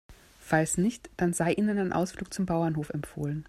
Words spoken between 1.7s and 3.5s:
ein Ausflug zum Bauernhof empfohlen.